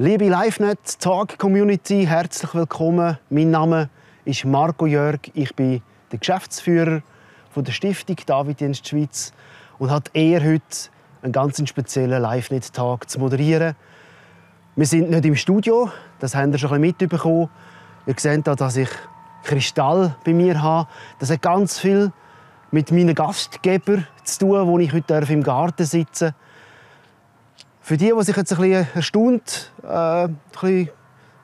[0.00, 3.18] Liebe LiveNet Talk Community, herzlich willkommen.
[3.30, 3.90] Mein Name
[4.24, 5.18] ist Marco Jörg.
[5.34, 5.82] Ich bin
[6.12, 7.02] der Geschäftsführer
[7.50, 9.32] von der Stiftung Daviddienst Schweiz
[9.80, 10.62] und hat eher heute
[11.20, 13.74] einen ganz speziellen LiveNet Tag zu moderieren.
[14.76, 15.90] Wir sind nicht im Studio,
[16.20, 17.48] das habt ihr schon mitbekommen.
[18.06, 18.90] Ihr seht hier, dass ich
[19.42, 20.88] Kristall bei mir habe.
[21.18, 22.12] Das hat ganz viel
[22.70, 26.47] mit meinen Gastgebern zu tun, wo ich heute im Garten sitzen darf.
[27.88, 30.90] Für die, die sich jetzt ein bisschen erstaunt, äh, ein bisschen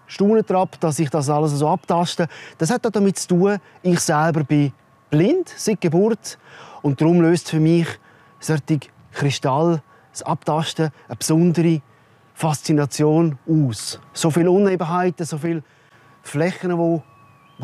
[0.07, 0.45] staunen
[0.79, 4.71] dass ich das alles so abtaste, das hat damit zu tun, ich selber bin
[5.09, 6.38] blind seit Geburt
[6.83, 7.88] und darum löst für mich
[8.41, 8.80] solche
[9.13, 9.80] Kristall,
[10.13, 11.80] das Abtasten, eine besondere
[12.35, 13.99] Faszination aus.
[14.13, 15.63] So viele Unebenheiten, so viele
[16.21, 17.02] Flächen, die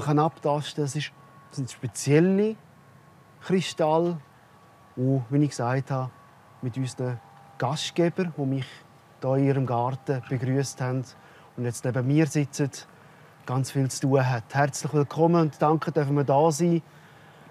[0.06, 0.92] man abtasten kann.
[0.94, 1.12] Das
[1.50, 2.56] sind spezielle
[3.42, 4.16] Kristalle,
[4.96, 6.10] die, wie ich gesagt habe,
[6.62, 7.20] mit unseren
[7.60, 8.66] Gastgebern, die mich
[9.20, 11.04] hier in ihrem Garten begrüßt haben
[11.58, 12.70] und jetzt neben mir sitzen,
[13.44, 14.44] ganz viel zu tun hat.
[14.50, 16.80] Herzlich willkommen und danke, dürfen wir da sein.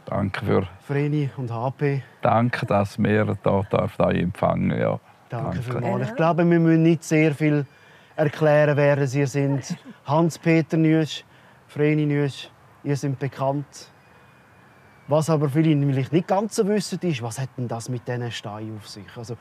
[0.05, 2.01] Danke für Vreni und HP.
[2.23, 4.99] Danke, dass wir hier empfangen ja.
[5.29, 5.61] Danke, Danke.
[5.61, 6.09] vielmals.
[6.09, 7.67] Ich glaube, wir müssen nicht sehr viel
[8.15, 9.77] erklären, wer Sie sind.
[10.05, 11.23] Hans-Peter Nüsch,
[11.67, 12.49] Vreni Nüsch,
[12.83, 13.91] ihr seid bekannt.
[15.07, 18.31] Was aber viele vielleicht nicht ganz so wissen, ist, was hat denn das mit diesen
[18.31, 19.05] Steinen auf sich?
[19.15, 19.37] Also,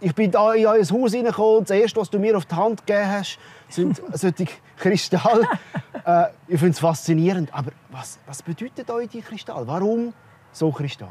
[0.00, 2.54] ich bin da in euer Haus reingekommen und das Erste, was du mir auf die
[2.54, 5.46] Hand gegeben hast, sind solche Kristalle.
[6.04, 7.52] äh, ich finde es faszinierend.
[7.52, 9.66] Aber was, was bedeutet euch die Kristalle?
[9.66, 10.12] Warum
[10.52, 11.08] so Kristall?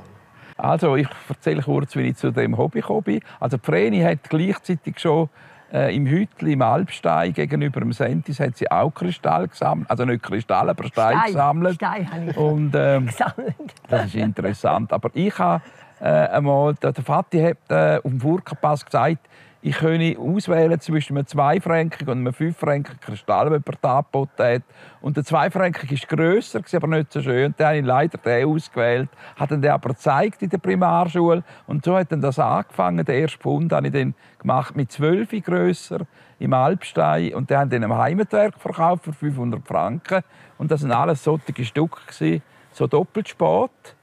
[0.58, 3.20] Also, ich erzähle kurz, wie ich zu dem Hobby gekommen bin.
[3.39, 5.30] Also, Vreni hat gleichzeitig schon
[5.71, 9.89] äh, im Hütli im Alpstein gegenüber dem Sentis hat sie auch Kristall gesammelt.
[9.89, 11.76] Also nicht Kristall, aber Stein, Stein gesammelt.
[11.76, 13.55] Stein habe ich Und, ähm, gesammelt.
[13.89, 14.94] Das ist interessant.
[14.94, 15.61] Aber ich habe
[15.99, 19.27] äh, einmal, der Vati hat äh, auf dem Furkenpass gesagt,
[19.61, 24.61] ich könne auswählen zwischen einem 2-Franken und einem 5-Franken Kristall, den er angeboten hat.
[25.02, 27.55] Und der 2-Franken war grösser, aber nicht so schön.
[27.58, 31.43] Dann habe ich leider den ausgewählt, hat den aber gezeigt in der Primarschule.
[31.65, 33.03] Und so hat dann das angefangen.
[33.03, 36.02] Den ersten Pfund habe ich dann gemacht mit 12 grösser
[36.39, 37.33] im Alpstein.
[37.33, 40.21] Und dann haben den im Heimatwerk verkauft für 500 Franken.
[40.59, 42.41] Und das waren alles solche Stücke,
[42.71, 43.95] so doppelt spät,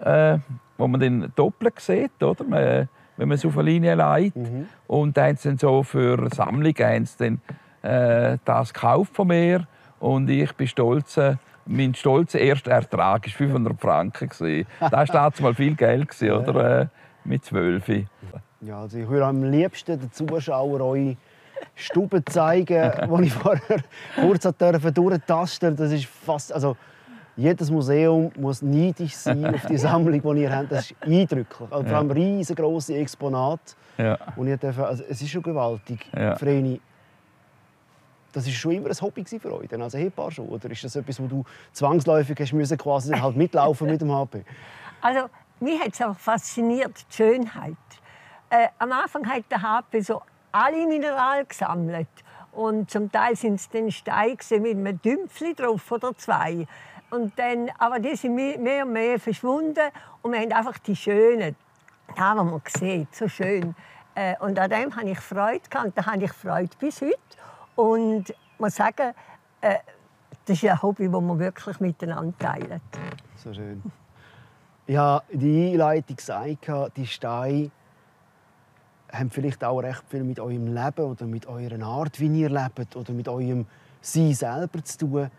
[0.00, 0.38] äh,
[0.78, 2.22] wo man dann doppelt sieht.
[2.22, 2.44] Oder?
[2.44, 4.36] Man, wenn man es auf eine Linie legt.
[4.36, 4.68] Mhm.
[4.86, 7.40] Und dann haben dann so für sie dann,
[7.82, 9.66] äh, das gekauft von mir.
[10.00, 11.36] Und ich bin stolz, äh,
[11.66, 14.28] mein stolzer erster Ertrag war 500 Franken.
[14.28, 16.80] Das war damals mal viel Geld, oder?
[16.80, 16.86] Äh,
[17.24, 18.06] mit 12.
[18.60, 21.16] Ja, also ich würde am liebsten den Zuschauern eure
[21.74, 23.82] Stube zeigen, die ich vorher
[24.16, 25.72] kurz durchtasten durfte.
[25.74, 26.52] Das ist fast...
[26.52, 26.76] Also,
[27.38, 30.72] jedes Museum muss neidisch sein auf die Sammlung, die ihr habt.
[30.72, 31.70] Das ist eindrücklich.
[31.70, 33.74] Also, vor allem riesengroße Exponate.
[33.96, 34.18] Ja.
[34.34, 36.04] Und ich darf, also, es ist schon gewaltig.
[36.12, 36.36] Ja.
[36.36, 36.80] Vreni,
[38.32, 40.48] das war schon immer ein Hobby für euch, als Ehepaar schon?
[40.48, 44.44] Oder ist das etwas, wo du zwangsläufig hast müssen, quasi halt mitlaufen mit dem HP?
[45.00, 45.28] Also,
[45.60, 47.76] mich hat es auch fasziniert, die Schönheit.
[48.50, 52.08] Äh, am Anfang hat der HP so alle Mineralien gesammelt.
[52.50, 56.66] Und zum Teil sind es dann Steine mit einem Dümpfli drauf oder zwei.
[57.10, 59.90] Und dann, aber die sind mehr und mehr verschwunden
[60.22, 61.56] und wir haben einfach die schönen,
[62.16, 63.74] da was man sieht, so schön.
[64.14, 65.92] Äh, und an dem habe ich Freude gehabt.
[65.96, 67.16] Da habe ich Freude bis heute.
[67.76, 69.14] Und ich muss sagen,
[69.60, 69.76] äh,
[70.44, 72.80] das ist ein Hobby, das wir wirklich miteinander teilen.
[73.36, 73.82] So schön.
[74.86, 77.70] In der Einleitung gesagt, die Steine
[79.12, 82.96] haben vielleicht auch recht viel mit eurem Leben oder mit eurer Art, wie ihr lebt
[82.96, 83.66] oder mit eurem
[84.00, 85.30] Sein selber zu tun.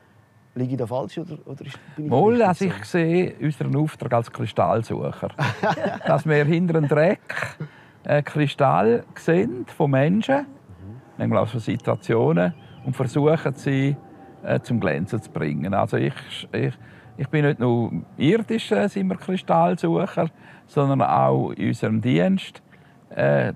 [0.59, 1.63] Liege ich da falsch oder, oder
[1.95, 5.29] bin ich Wohl, also ich sehe unseren Auftrag als Kristallsucher.
[6.07, 7.57] dass wir hinter einem Dreck
[8.03, 11.01] äh, Kristall sehen von Menschen, mhm.
[11.17, 12.53] manchmal von Situationen,
[12.85, 13.95] und versuchen sie
[14.43, 15.73] äh, zum Glänzen zu bringen.
[15.73, 16.13] Also ich,
[16.51, 16.73] ich,
[17.17, 20.29] ich bin nicht nur irdisch äh, sind wir Kristallsucher,
[20.65, 22.61] sondern auch in unserem Dienst
[23.09, 23.53] äh,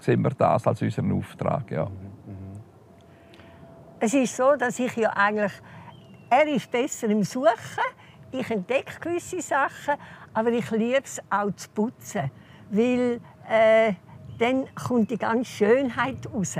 [0.00, 1.70] sehen wir das als unseren Auftrag.
[1.70, 1.86] Ja.
[1.86, 1.90] Mhm.
[2.26, 2.60] mhm.
[4.00, 5.52] Es ist so, dass ich ja eigentlich
[6.30, 7.48] er ist besser im Suchen.
[8.30, 9.94] Ich entdecke gewisse Sachen,
[10.34, 12.30] aber ich liebe es auch zu putzen,
[12.70, 13.94] weil äh,
[14.38, 16.56] dann kommt die ganze Schönheit raus.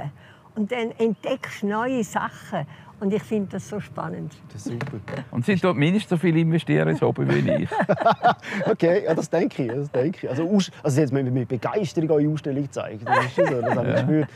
[0.54, 2.66] Und dann entdeckst du neue Sachen.
[3.00, 4.34] Und ich finde das so spannend.
[4.52, 5.22] Das ist super.
[5.30, 7.70] Und Sie dort mindestens so viel investieren ins Hobby wie ich.
[8.66, 9.72] okay, ja, das denke ich.
[9.72, 10.28] Das denke ich.
[10.28, 13.94] Also, also jetzt mit, mit Begeisterung eure Ausstellung zeigen, das ist so, das habe ich
[13.94, 14.28] gespürt.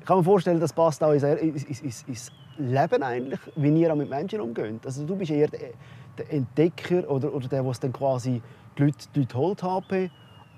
[0.00, 3.92] Ich kann mir vorstellen, das passt auch ins, ins, ins, ins Leben eigentlich, wie ihr
[3.92, 4.84] auch mit Menschen umgeht.
[4.84, 8.42] Also du bist eher der Entdecker oder, oder der, der dann quasi
[8.76, 10.10] die Leute, die Leute holt HP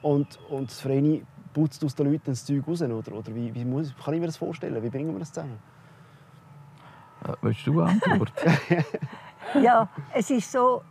[0.03, 2.83] und, und das Vreni putzt aus den Leuten das Zeug raus?
[2.83, 4.83] Oder, oder wie, wie muss, kann ich mir das vorstellen?
[4.83, 5.59] Wie bringen wir das zusammen?
[7.25, 8.33] Äh, willst du antworten?
[9.61, 10.83] Ja, es ist so,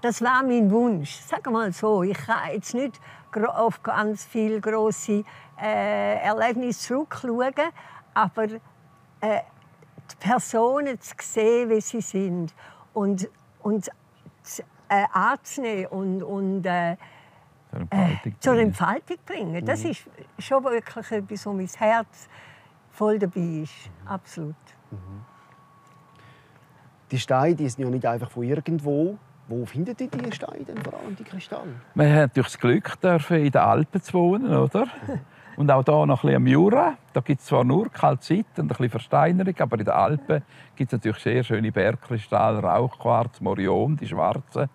[0.00, 1.14] das war mein Wunsch.
[1.14, 3.00] Sag mal so, ich kann jetzt nicht
[3.54, 5.22] auf ganz viele große
[5.60, 7.52] äh, Erlebnisse zurückschauen,
[8.14, 8.46] aber
[9.22, 9.40] äh,
[10.10, 12.54] die Personen zu sehen, wie sie sind
[12.92, 13.28] und,
[13.62, 13.88] und
[14.42, 16.96] zu, äh, anzunehmen und, und äh,
[17.70, 18.66] Zur Entfaltung zur bringen.
[18.66, 19.64] Entfaltung bringen.
[19.64, 20.06] Das ist
[20.38, 22.28] schon wirklich etwas, wo mein Herz
[22.90, 23.90] voll dabei ist.
[24.04, 24.54] Absolut.
[27.10, 29.16] Die Steine die sind ja nicht einfach von irgendwo.
[29.48, 31.74] Wo findet ihr die Steine denn vor allem, die Kristalle?
[31.94, 34.86] Wir haben natürlich das Glück, dürfen in den Alpen zu wohnen, oder?
[35.56, 36.94] Und auch hier noch ein bisschen am Jura.
[37.12, 40.42] Da gibt es zwar nur Kalzit und ein bisschen Versteinerung, aber in den Alpen
[40.74, 44.68] gibt es natürlich sehr schöne Bergkristalle, Rauchquarz, Morion, die schwarzen.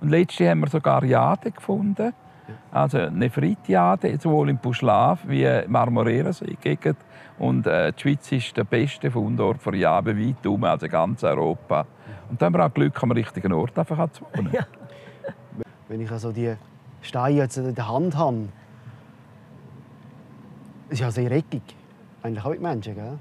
[0.00, 2.12] Und letztes Jahr haben wir sogar Jade gefunden.
[2.72, 6.96] Also Nephritiade, sowohl im Puschlav wie im Marmoreersee-Gegend.
[7.38, 11.22] Und äh, die Schweiz ist der beste Fundort für Jade weit herum, also in ganz
[11.22, 11.86] Europa.
[12.28, 14.52] Und da haben wir auch Glück, am richtigen Ort einfach zu wohnen.
[15.88, 16.54] Wenn ich also die
[17.02, 18.48] Steine jetzt in der Hand habe,
[20.90, 21.62] ist ja sehr eckig.
[22.22, 23.18] Eigentlich auch die Menschen, gell?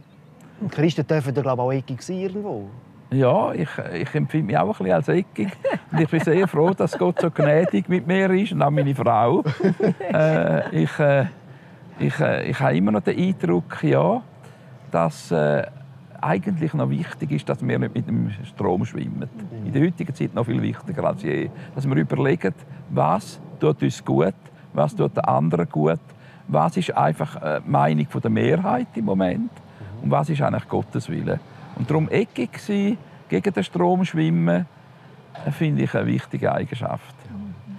[0.62, 2.70] Und Christen dürfen ja, glaube ich, auch eckig sein irgendwo.
[3.12, 5.50] Ja, ich, ich empfinde mich auch ein bisschen als eckig.
[5.92, 8.94] Und ich bin sehr froh, dass Gott so gnädig mit mir ist und auch meine
[8.94, 9.44] Frau.
[10.14, 11.26] äh, ich, äh,
[11.98, 14.22] ich, äh, ich habe immer noch den Eindruck, ja,
[14.92, 15.66] dass äh,
[16.22, 19.28] eigentlich noch wichtig ist, dass wir nicht mit dem Strom schwimmen.
[19.66, 21.50] In der heutigen Zeit noch viel wichtiger als je.
[21.74, 22.54] Dass wir überlegen,
[22.90, 24.36] was tut uns gut,
[24.74, 26.00] was tut den anderen gut,
[26.50, 29.52] was ist einfach äh, die Meinung von der Mehrheit im Moment
[30.02, 31.40] und was ist eigentlich Gottes Wille.
[31.76, 32.98] Und darum eckig sein,
[33.30, 34.66] gegen den Strom schwimmen,
[35.46, 37.16] äh, finde ich eine wichtige Eigenschaft.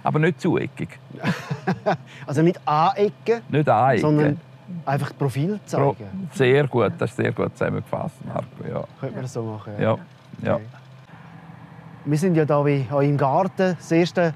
[0.03, 0.97] Aber nicht zu eckig.
[2.25, 4.01] Also nicht anecken, Nicht anecken.
[4.01, 4.39] sondern
[4.85, 6.29] einfach das Profil Pro- zeigen.
[6.33, 8.45] Sehr gut, das ist sehr gut zusammengefasst, Marco.
[8.67, 8.83] Ja.
[8.99, 9.73] Könnte man das so machen?
[9.79, 9.97] Ja.
[10.41, 10.55] Ja.
[10.55, 10.63] Okay.
[12.05, 13.75] Wir sind ja hier im Garten.
[13.77, 14.33] Das erste,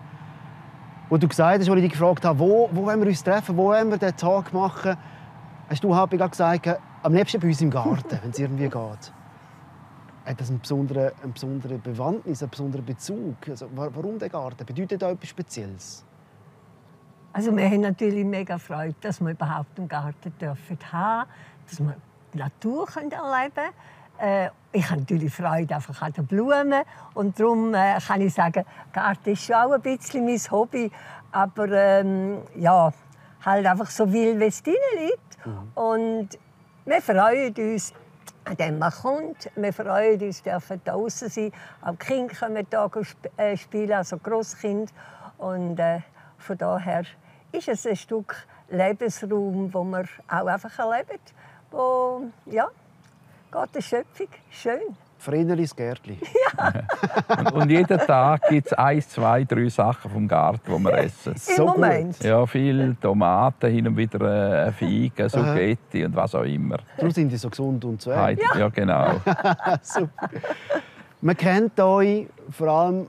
[1.09, 3.55] wo du gesagt hast, als ich dich gefragt habe, wo, wo wollen wir uns treffen,
[3.57, 4.95] wo wollen wir den Tag machen,
[5.69, 6.67] hast du Happy gesagt,
[7.03, 9.13] am liebsten bei uns im Garten, wenn es irgendwie geht.
[10.25, 13.35] Hat das einen besonderen, eine besondere Bewandtnis, einen besonderen Bezug?
[13.47, 14.65] Also, wa- warum der Garten?
[14.65, 16.03] Bedeutet das etwas Spezielles?
[17.31, 21.29] Also wir haben natürlich mega Freude, dass wir überhaupt einen Garten dürfen haben,
[21.69, 21.95] dass wir
[22.33, 23.69] die Natur erleben können.
[24.19, 26.83] Äh, ich habe natürlich Freude einfach an den Blumen
[27.13, 30.91] und darum äh, kann ich sagen, Garten ist schon auch ein bisschen mein Hobby,
[31.31, 32.91] aber ähm, ja,
[33.45, 35.37] halt einfach so will, wie es drin liegt.
[35.75, 36.29] Und
[36.85, 37.93] wir freuen uns,
[38.45, 39.49] an dem man kommt.
[39.55, 41.51] Wir freuen uns, dürfen draußen sein.
[41.81, 43.05] Auch die Kinder können hier
[43.37, 44.91] äh, spielen, also Grosskind.
[45.37, 46.01] Und äh,
[46.37, 47.03] von daher
[47.51, 48.35] ist es ein Stück
[48.69, 51.19] Lebensraum, wo wir auch einfach erleben.
[51.71, 52.69] Wo, ja,
[53.55, 54.81] Gottes Schöpfung, schön.
[55.17, 56.17] Vrenelis Gärtli.
[57.29, 61.35] Und, und jeden Tag gibt es eins, zwei, drei Sachen vom Garten, die wir essen.
[61.55, 62.21] Im Moment.
[62.21, 66.79] Ja, viel Tomaten, hin und wieder äh, Feigen, Spaghetti und was auch immer.
[66.97, 68.11] Darum sind die so gesund und so.
[68.11, 69.21] Ja, ja genau.
[69.81, 70.29] Super.
[71.21, 73.07] Man kennt euch vor allem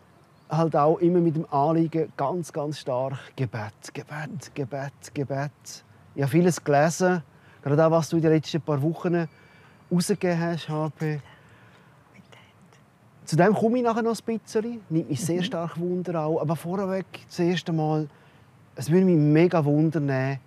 [0.48, 5.84] halt auch immer mit dem Anliegen ganz, ganz stark Gebet, Gebet, Gebet, Gebet.
[6.14, 7.22] Ich habe vieles gelesen,
[7.62, 9.26] gerade auch, was du in den letzten paar Wochen
[9.90, 11.20] rausgegeben hast, HP.
[13.24, 14.80] Zu dem komme ich nachher noch ein bisschen.
[14.88, 16.40] Nimmt mich sehr stark Wunder auch.
[16.40, 18.08] Aber vorweg, das erste Mal,
[18.76, 20.38] es würde mich mega wundern.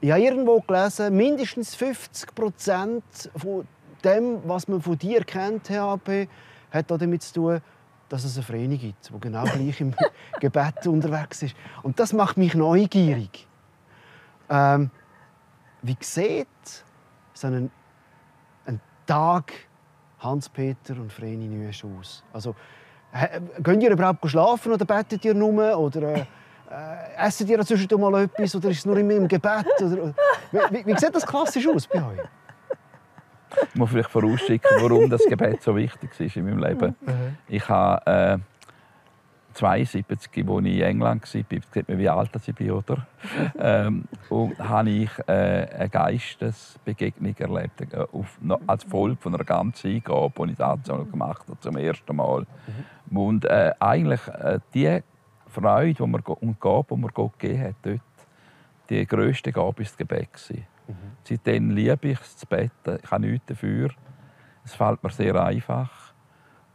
[0.00, 3.04] Ich habe irgendwo gelesen, mindestens 50 Prozent
[3.36, 3.66] von
[4.04, 6.28] dem, was man von dir kennt, HAP,
[6.70, 7.60] hat damit zu tun,
[8.08, 9.94] dass es eine Vereinigung gibt, die genau gleich im
[10.40, 11.54] Gebet unterwegs ist.
[11.82, 13.46] Und das macht mich neugierig.
[14.48, 14.90] Ähm,
[15.82, 16.46] wie sieht
[17.32, 17.70] so ein
[19.06, 19.52] Tag
[20.18, 22.24] Hans-Peter und Vreni Nüesch aus?
[22.32, 22.54] Also,
[23.62, 25.78] gehen ihr überhaupt schlafen oder betet ihr nur?
[25.78, 26.20] Oder äh,
[26.70, 28.54] äh, essen ihr zwischendurch mal etwas?
[28.56, 29.66] Oder ist es nur immer im Gebet?
[29.80, 30.14] Oder,
[30.70, 32.20] wie, wie, sieht das klassisch aus bei euch?
[33.68, 36.96] Ich muss vielleicht vorausschicken, warum das Gebet so wichtig ist in meinem Leben.
[37.48, 38.38] Ich habe äh,
[39.56, 43.06] 72, als ich in England war, sieht man, wie alt ich bin, oder?
[43.58, 49.44] ähm, und habe ich äh, eine Geistesbegegnung erlebt, äh, auf, noch als Folge von einer
[49.44, 52.46] ganzen Eingabe, die ich dazu gemacht habe, zum ersten Mal.
[53.10, 55.00] Und äh, eigentlich äh, die
[55.46, 58.00] Freude die Go- und Gabe, die mir Gott gegeben hat, dort,
[58.90, 60.32] die grösste Gabe war das Gebet.
[60.32, 60.66] gewesen.
[61.24, 62.98] Seitdem liebe ich es zu beten.
[63.02, 63.90] Ich habe nichts dafür.
[64.64, 66.05] Es fällt mir sehr einfach.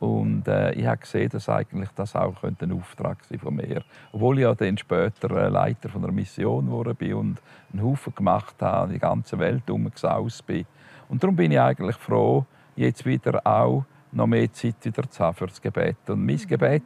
[0.01, 3.83] Und äh, ich habe gesehen, dass eigentlich das auch ein Auftrag sein von mir.
[4.11, 7.41] Obwohl ich ja dann später äh, Leiter von einer Mission geworden bin und
[7.71, 10.65] einen Haufen gemacht habe, die ganze Welt umgesaust bin.
[11.07, 15.35] Und darum bin ich eigentlich froh, jetzt wieder auch noch mehr Zeit wieder zu haben
[15.35, 15.97] für das Gebet.
[16.07, 16.81] Und mein Gebet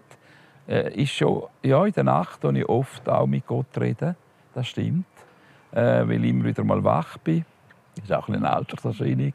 [0.67, 4.17] äh, ist schon ja, in der Nacht, wo ich oft auch mit Gott rede.
[4.53, 5.05] Das stimmt.
[5.71, 7.45] Äh, weil ich immer wieder mal wach bin.
[7.95, 9.33] Das ist auch eine Alterserscheinung.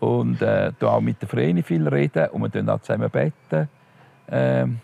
[0.00, 3.68] Und äh, auch mit der Vreni viel reden und wir dann auch zusammen beten.
[4.30, 4.80] Ähm,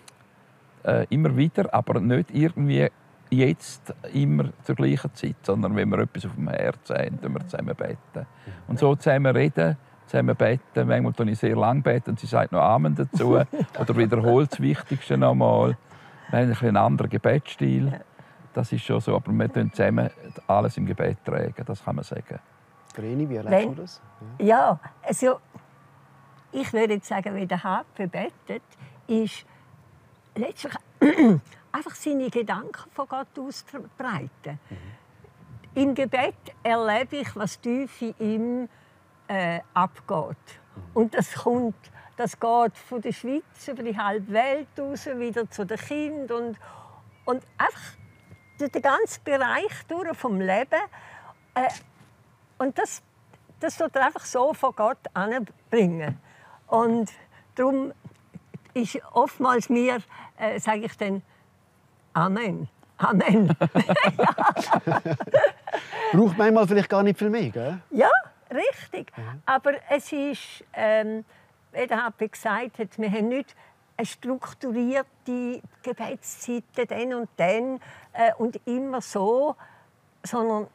[0.84, 2.88] äh, immer wieder, aber nicht irgendwie
[3.30, 7.46] jetzt immer zur gleichen Zeit, sondern wenn wir etwas auf dem Herzen haben, dann wir
[7.46, 8.26] zusammen beten.
[8.68, 10.88] Und so zusammen reden, zusammen beten.
[10.88, 13.38] Manchmal bete ich sehr lang beten und sie sagt noch Amen dazu
[13.78, 15.76] oder wiederholt das Wichtigste nochmal.
[16.30, 18.00] Wir haben einen anderen Gebetsstil.
[18.52, 20.10] Das ist schon so, aber wir tun zusammen
[20.46, 22.38] alles im Gebet tragen, das kann man sagen.
[22.94, 24.02] Vreni, wie erlebst du das?
[24.38, 25.40] Ja, ja also
[26.52, 28.62] ich würde jetzt sagen, wie der HP betet,
[29.06, 29.44] ist
[30.36, 30.74] letztlich
[31.72, 34.60] einfach seine Gedanken von Gott ausbreiten.
[34.70, 34.76] Mhm.
[35.74, 38.68] Im Gebet erlebe ich, was tief in ihm
[39.26, 40.36] äh, abgeht.
[40.36, 40.82] Mhm.
[40.94, 45.66] Und das kommt, das geht von der Schweiz über die halbe Welt raus, wieder zu
[45.66, 46.58] den Kindern und,
[47.24, 47.96] und einfach
[48.58, 50.80] durch den ganzen Bereich durch vom Leben.
[51.54, 51.68] Äh,
[52.64, 53.02] und das,
[53.60, 56.18] das tut er einfach so von Gott anbringen.
[56.66, 57.10] Und
[57.54, 57.92] darum
[58.72, 59.98] ist oftmals mir,
[60.38, 61.22] äh, sage ich dann,
[62.14, 62.68] Amen.
[62.96, 63.48] Amen.
[66.12, 67.80] Braucht manchmal vielleicht gar nicht viel mehr, gell?
[67.90, 68.10] Ja,
[68.50, 69.12] richtig.
[69.16, 69.42] Mhm.
[69.44, 71.24] Aber es ist, ähm,
[71.72, 73.54] wie der HP gesagt hat, wir haben nicht
[73.96, 77.80] eine strukturierte Gebetszeiten, dann und dann
[78.12, 79.56] äh, und immer so,
[80.22, 80.68] sondern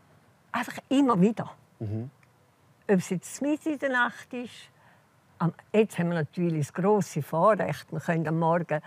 [0.51, 1.49] einfach immer wieder.
[1.79, 2.09] Mhm.
[2.87, 4.69] Ob es jetzt mitten in der Nacht ist,
[5.71, 8.81] jetzt haben wir natürlich das grosse Vorrecht, wir können am Morgen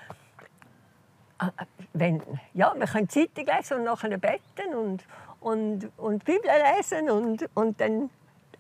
[1.43, 2.23] äh, wenn,
[2.55, 5.05] ja, wir können Zeitung lesen und nachher beten und,
[5.41, 8.11] und, und Bibel lesen und, und dann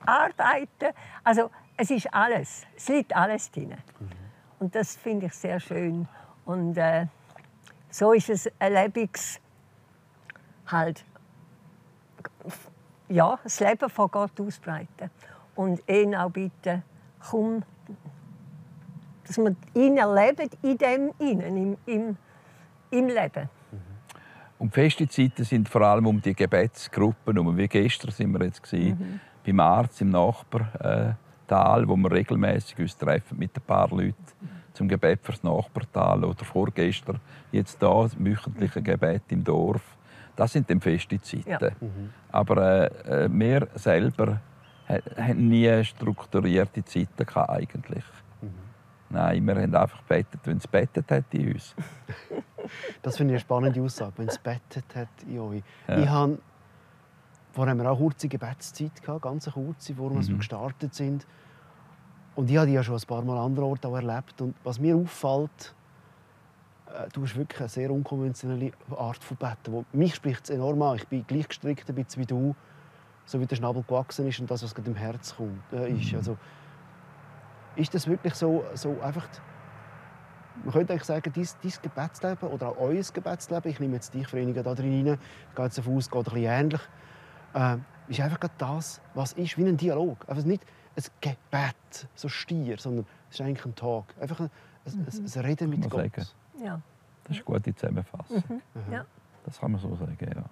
[0.05, 0.95] arbeiten.
[1.23, 3.71] Also es ist alles, es liegt alles drin.
[3.71, 4.11] Mhm.
[4.59, 6.09] Und das finde ich sehr schön.
[6.45, 7.07] Und äh,
[7.91, 9.41] so ist es ein Lebens
[10.67, 11.05] halt
[13.12, 15.11] ja, das Leben von Gott ausbreiten.
[15.54, 16.83] Und ihn auch bitten,
[17.31, 17.62] komm,
[19.26, 22.16] dass wir ihn erleben in dem Innen, im, im,
[22.90, 23.49] im Leben.
[24.59, 27.38] Und feste Zeiten sind vor allem um die Gebetsgruppen.
[27.38, 29.21] Um, wie gestern sind wir jetzt mhm.
[29.45, 34.14] beim Arzt im Nachbartal, wo wir regelmäßig uns treffen mit ein paar Leuten
[34.73, 36.25] zum Gebet fürs Nachbartal.
[36.25, 39.83] Oder vorgestern jetzt da wöchentliche Gebet im Dorf.
[40.37, 41.51] Das sind dann feste Zeiten.
[41.51, 41.59] Ja.
[41.81, 42.11] Mhm.
[42.31, 44.41] Aber äh, äh wir selber
[45.17, 48.05] haben nie strukturierte Zeiten gehabt, eigentlich.
[48.41, 48.51] Mhm.
[49.11, 51.75] Nein, wir haben einfach gebetet, wenn es bettet hat in uns.
[53.03, 55.62] das finde ich eine spannende Aussage, wenn es bettet hat in euch.
[55.89, 55.99] Ja.
[55.99, 56.39] Ich habe,
[57.53, 60.39] vorher haben wir auch kurze Gebetszeit gehabt, ganz kurze, bevor wir mhm.
[60.39, 61.27] gestartet sind.
[62.35, 64.41] Und ich habe die ja schon ein paar Mal an anderen Orten erlebt.
[64.41, 65.75] Und was mir auffällt,
[67.12, 69.84] du hast wirklich eine sehr unkonventionelle Art von Betten.
[69.92, 70.96] Mich spricht es enorm an.
[70.96, 72.54] Ich bin gleich gestrickt ein bisschen wie du,
[73.25, 76.12] so wie der Schnabel gewachsen ist und das, was gerade im Herz kommt, äh, ist.
[76.12, 76.18] Mhm.
[76.18, 76.38] Also,
[77.76, 79.26] ist das wirklich so, so einfach...
[80.64, 84.28] Man könnte eigentlich sagen, dein, dein Gebetsleben oder auch euer Gebetsleben, ich nehme jetzt dich,
[84.28, 85.18] Vereinigung, da drin rein,
[85.54, 86.80] gehe jetzt davon aus, geht ein bisschen ähnlich,
[87.54, 87.76] äh,
[88.08, 90.28] ist einfach das, was ist, wie ein Dialog.
[90.28, 90.62] Einfach nicht
[90.94, 94.14] ein Gebet, so Stier, sondern es ist eigentlich ein Tag.
[94.20, 94.50] Einfach ein,
[94.84, 95.92] ein, ein, ein Reden mit Gott.
[96.14, 96.26] Sagen.
[96.62, 96.81] Ja.
[97.25, 98.42] Das ist eine gute Zusammenfassung.
[98.49, 98.92] Mhm.
[98.92, 99.04] Ja.
[99.45, 100.45] Das kann man so sagen, ja.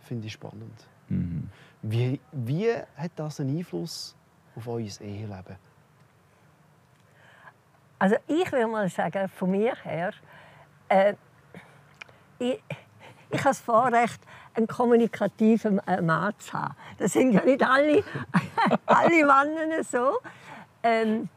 [0.00, 0.86] Finde ich spannend.
[1.08, 1.50] Mhm.
[1.82, 4.14] Wie, wie hat das einen Einfluss
[4.56, 5.56] auf euer Eheleben?
[7.98, 10.12] Also ich würde mal sagen, von mir her,
[10.88, 11.14] äh,
[12.38, 12.62] ich,
[13.30, 14.20] ich habe das Vorrecht,
[14.54, 16.76] einen kommunikativen Mann zu haben.
[16.98, 18.04] Das sind ja nicht alle,
[18.86, 20.18] alle Männer so.
[20.82, 21.28] Ähm,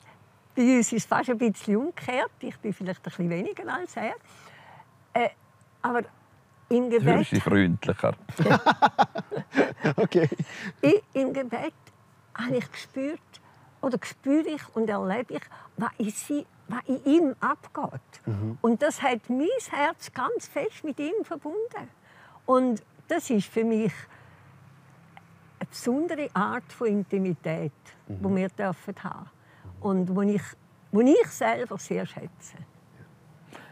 [0.58, 2.32] bei uns ist es fast ein bisschen umgekehrt.
[2.40, 4.16] Ich bin vielleicht ein bisschen weniger als er.
[5.14, 5.30] Äh,
[5.84, 6.02] aber
[6.70, 7.08] im Gebet...
[7.08, 8.16] Du bist freundlicher.
[9.96, 10.28] okay.
[10.82, 11.74] Ich, Im Gebet
[12.34, 13.20] habe ich gespürt,
[13.82, 15.44] oder spüre ich und erlebe ich,
[15.78, 18.02] was in, sie, was in ihm abgeht.
[18.26, 18.58] Mhm.
[18.62, 21.88] Und das hat mein Herz ganz fest mit ihm verbunden.
[22.48, 23.94] Und das ist für mich
[25.60, 27.72] eine besondere Art von Intimität,
[28.08, 28.28] mhm.
[28.28, 29.37] die wir dürfen haben
[29.82, 30.42] und die ich,
[30.92, 32.58] die ich selber sehr schätze.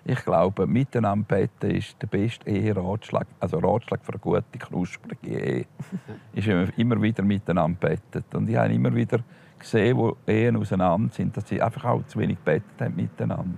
[0.07, 5.65] Ich glaube, miteinander beten ist der beste Eheratschlag, also Ratschlag für eine gute, knusprige Ehe,
[6.33, 6.47] ist
[6.77, 8.35] immer wieder miteinander betet.
[8.35, 9.19] Und ich habe immer wieder
[9.57, 13.57] gesehen, wo Ehen auseinander sind, dass sie einfach auch zu wenig bettet haben miteinander.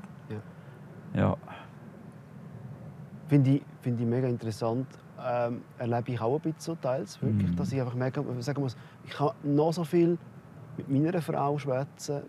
[1.14, 1.20] Ja.
[1.22, 1.38] Ja.
[3.28, 4.88] Finde ich, finde ich mega interessant.
[5.22, 7.56] Ähm, erlebe ich auch ein bisschen so teils, wirklich, Mhm.
[7.58, 10.18] dass ich einfach merke, sagen muss, ich kann noch so viel
[10.78, 12.24] mit meiner Frau schwätzen.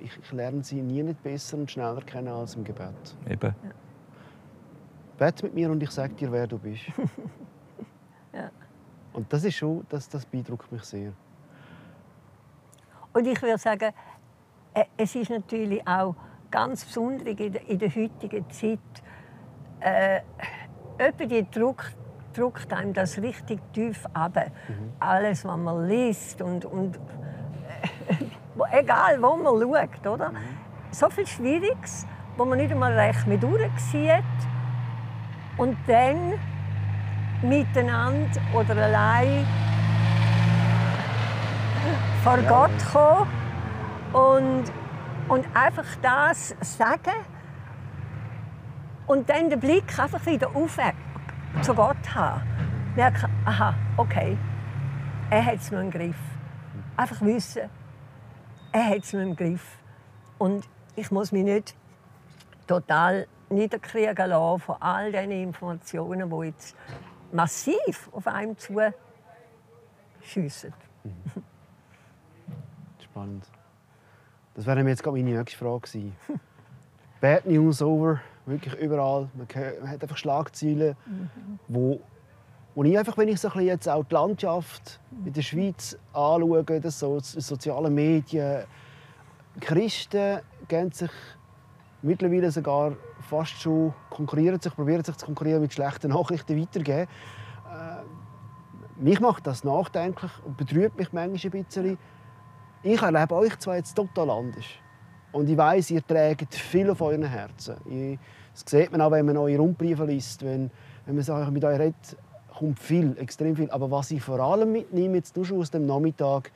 [0.00, 3.16] Ich, ich lerne sie nie nicht besser und schneller kennen als im Gebet.
[3.28, 3.54] Eben.
[5.16, 6.84] Bett mit mir und ich sage dir, wer du bist.
[8.30, 8.50] Ja.
[9.14, 11.12] Und das ist schon, das, das beeindruckt mich sehr.
[13.14, 13.92] Und ich würde sagen,
[14.74, 16.14] äh, es ist natürlich auch
[16.50, 18.78] ganz besonders in der, in der heutigen Zeit,
[19.80, 20.20] äh,
[21.26, 21.84] die Druck,
[22.38, 24.50] drückt einem das richtig tief ab.
[25.00, 26.98] Alles, was man liest und, und
[28.72, 30.32] egal, wo man schaut, oder?
[30.90, 32.06] So viel Schwieriges,
[32.36, 34.22] wo man nicht einmal recht mit durchsieht.
[35.56, 36.34] Und dann
[37.42, 39.46] miteinander oder allein
[42.22, 43.28] vor Gott kommen
[44.12, 44.64] und,
[45.28, 47.14] und einfach das sagen
[49.06, 50.78] und dann den Blick einfach wieder auf
[51.62, 52.42] zu Gott haben.
[52.94, 54.36] Merken, aha, okay,
[55.30, 56.16] er hat es noch im Griff.
[56.96, 57.62] Einfach wissen,
[58.78, 59.76] er hat es noch im Griff.
[60.38, 61.74] Und ich muss mich nicht
[62.66, 66.76] total niederkriegen lassen von all diesen Informationen, die jetzt
[67.32, 68.56] massiv auf einem
[70.22, 70.72] zuschiessen.
[73.02, 73.44] Spannend.
[74.54, 76.16] Das wäre mir jetzt gerade meine nächste Frage gewesen.
[77.20, 79.28] Bad News over, wirklich überall.
[79.34, 80.96] Man, hört- man hat einfach Schlagzeilen,
[81.68, 82.00] wo,
[82.78, 87.00] wo ich einfach, wenn ich so jetzt auch die Landschaft in der Schweiz anschaue, das
[87.00, 88.62] so, die sozialen Medien,
[89.58, 91.10] Christen gehen sich
[92.02, 92.92] mittlerweile sogar
[93.28, 97.08] fast schon konkurrieren sich, probieren sich zu konkurrieren mit schlechten Nachrichten weitergeben.
[97.68, 101.98] Äh, mich macht das nachdenklich und betrübt mich manchmal ein bisschen.
[102.84, 104.66] Ich erlebe euch zwar jetzt total anders.
[105.32, 107.74] Und ich weiß, ihr trägt viel auf euren Herzen.
[107.86, 108.20] Ich,
[108.52, 110.44] das sieht man auch, wenn man eure Rundbriefe liest.
[110.44, 110.70] Wenn,
[111.06, 112.16] wenn man mit euch redet,
[112.58, 113.70] kommt viel, extrem viel.
[113.70, 116.50] Aber was ich vor allem mitnehme, jetzt nur schon aus dem Nachmittag,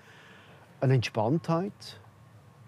[0.80, 2.00] eine Entspanntheit,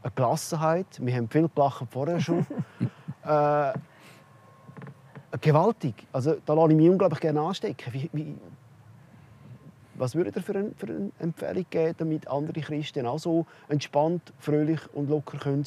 [0.02, 0.86] eine Gelassenheit.
[1.00, 2.46] Wir haben viel gelacht vorher schon.
[3.24, 3.72] äh,
[5.40, 6.06] gewaltig.
[6.12, 7.92] Also, da lasse ich mich unglaublich gerne anstecken.
[7.92, 8.36] Wie, wie,
[9.96, 14.32] was würdet ihr für, ein, für eine Empfehlung geben, damit andere Christen auch so entspannt,
[14.38, 15.64] fröhlich und locker können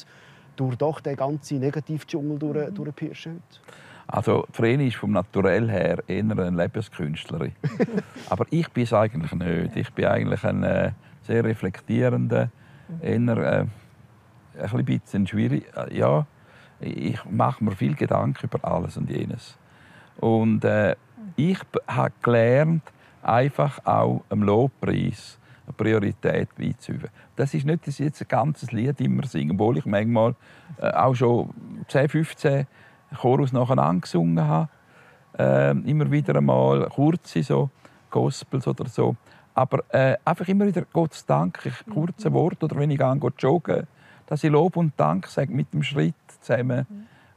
[0.56, 3.87] durch doch den ganzen Negativdschungel durch, durchpirschen heute?
[4.08, 7.52] Also Vreni ist vom Naturell her eher eine Lebenskünstlerin.
[8.30, 9.76] Aber ich bin es eigentlich nicht.
[9.76, 10.92] Ich bin eigentlich ein äh,
[11.22, 12.50] sehr reflektierender,
[13.02, 13.66] eher äh,
[14.62, 15.66] ein bisschen schwierig.
[15.76, 16.26] äh, Ja,
[16.80, 19.58] ich mache mir viel Gedanken über alles und jenes.
[20.16, 20.96] Und äh,
[21.36, 22.82] ich habe gelernt,
[23.22, 27.10] einfach auch im Lobpreis eine Priorität beizuüben.
[27.36, 30.34] Das ist nicht, dass ich jetzt ein ganzes Lied immer singe, obwohl ich manchmal
[30.80, 31.50] äh, auch schon
[31.88, 32.66] 10, 15
[33.16, 34.68] Chorus nacheinander gesungen habe.
[35.38, 37.70] Ähm, immer wieder einmal kurze so
[38.10, 39.16] Gospels oder so.
[39.54, 43.86] Aber äh, einfach immer wieder Gottes Dank, ich kurze Wort oder wenn ich gehe joggen,
[44.26, 46.86] dass ich Lob und Dank sage mit dem Schritt zusammen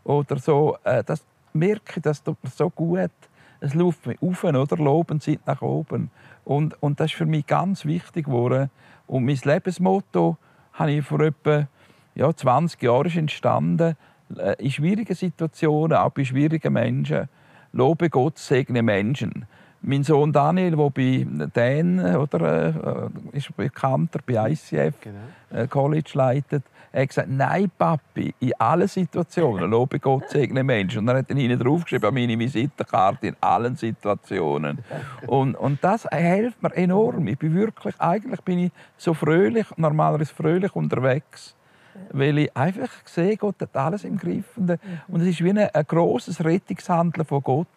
[0.03, 0.77] oder so.
[0.83, 3.11] Äh, das merke ich, das tut mir so gut.
[3.59, 4.77] Es läuft mich auf, oder?
[4.77, 6.09] Loben zieht nach oben.
[6.43, 8.69] Und, und das ist für mich ganz wichtig geworden.
[9.07, 10.37] Und mein Lebensmotto
[10.73, 11.67] habe ich vor etwa
[12.15, 13.95] ja, 20 Jahren ist entstanden.
[14.37, 17.27] Äh, In schwierigen Situationen, auch bei schwierigen Menschen,
[17.73, 19.45] lobe Gott, segne Menschen.
[19.83, 25.17] Mein Sohn Daniel, der bei Dan oder, äh, ist bekannter bei ICF Genau.
[25.49, 26.63] äh, College leitet,
[26.93, 30.99] er hat gesagt, nein, Papi, in allen Situationen lobe Gott, segne Menschen.
[30.99, 34.79] Und er hat dann hinten draufgeschrieben, an meine Visitenkarte, in allen Situationen.
[35.25, 37.25] Und, und das hilft mir enorm.
[37.27, 41.55] Ich bin wirklich, eigentlich bin ich so fröhlich, normalerweise fröhlich unterwegs.
[42.11, 44.45] Weil ich einfach sehe, Gott hat alles im Griff.
[44.55, 44.77] Und, äh,
[45.07, 47.67] und es ist wie ein, ein grosses Rettungshandeln von Gott.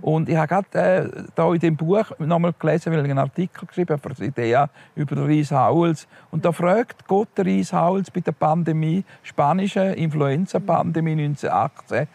[0.00, 3.66] Und ich habe gerade äh, da in dem Buch nochmal gelesen, weil ich einen Artikel
[3.66, 6.06] geschrieben habe für die Idea über den Reis Howells.
[6.30, 12.06] Und da fragt Gott den Reis Howells bei der Pandemie, spanische Influenza-Pandemie 1918,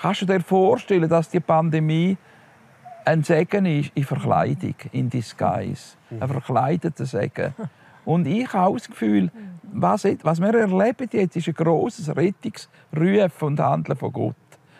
[0.00, 2.16] kannst du dir vorstellen, dass die Pandemie
[3.04, 5.96] ein Segen ist in Verkleidung, in Disguise.
[6.10, 7.54] Ein verkleideter Segen.
[8.08, 9.30] Und ich habe das Gefühl,
[9.70, 14.34] was, was wir erleben jetzt, ist ein grosses Rettungsrufen und Handeln von Gott.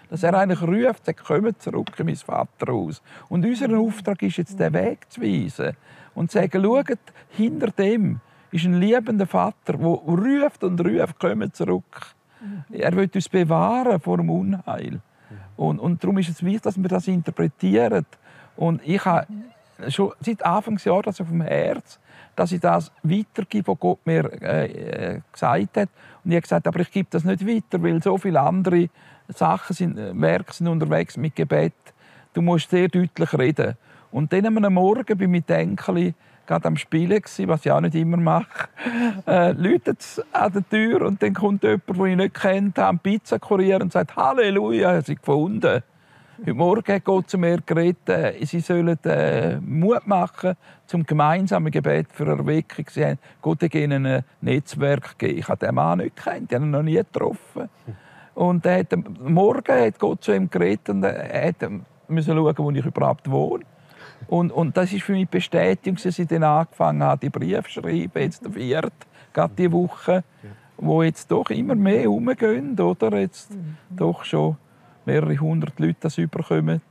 [0.09, 3.03] Dass er eigentlich ruft, sagt, kommt zurück in mein Vaterhaus.
[3.29, 5.77] Und unser Auftrag ist jetzt, den Weg zu weisen.
[6.15, 11.55] Und zu sagen, schaut, hinter dem ist ein liebender Vater, der ruft und ruft, kommt
[11.55, 12.15] zurück.
[12.73, 15.01] Er will uns bewahren vor dem Unheil.
[15.55, 18.07] Und, und darum ist es wichtig, dass wir das interpretieren.
[18.57, 19.27] Und ich habe
[19.89, 21.99] schon seit Anfangsjahr auf dem Herz,
[22.37, 25.89] dass ich das weitergebe, was Gott mir äh, gesagt hat.
[26.25, 28.89] Und ich habe gesagt, aber ich gebe das nicht weiter, weil so viele andere
[29.29, 31.75] Sachen sind, äh, Werke sind unterwegs mit Gebet.
[32.33, 33.77] Du musst sehr deutlich reden.
[34.11, 36.15] Und dann am Morgen ich mit Enkel
[36.49, 38.69] gerade am Spielen was ich auch nicht immer mache.
[39.27, 43.79] Äh, läutet an der Tür und dann kommt jemand, den ich nicht kennt, am Pizzakurier
[43.83, 45.83] und sagt Halleluja, sie gefunden.
[46.41, 50.55] Heute Morgen hat Gott zu mir geredet, äh, sie sollen äh, Mut machen
[50.87, 52.85] zum gemeinsamen Gebet für Erweckung.
[52.89, 55.41] Sie haben Gott hat ihnen ein Netzwerk gegeben.
[55.41, 57.69] Ich habe den Mann nicht kennt, ich habe ihn noch nie getroffen.
[58.35, 61.53] Und er hat, morgen hat Gott zu ihm geredet und er
[62.07, 63.65] musste schauen, wo ich überhaupt wohne.
[64.29, 67.81] Und, und das ist für mich Bestätigung, dass ich dann angefangen habe, die Briefe zu
[67.81, 68.93] schreiben, jetzt der vierte,
[69.33, 70.23] gerade diese Woche,
[70.77, 73.19] wo jetzt doch immer mehr herumgehen, oder?
[73.19, 73.77] Jetzt mhm.
[73.91, 74.57] doch schon
[75.09, 76.83] mehrere hundert Leute das überkommen,